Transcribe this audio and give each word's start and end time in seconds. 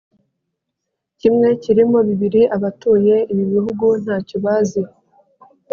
kimwe 1.19 1.47
kirimo 1.63 1.99
bibiri 2.07 2.41
Abatuye 2.55 3.15
ibi 3.31 3.45
bihugu 3.53 3.85
ntacyo 4.03 4.37
bazi 4.45 4.81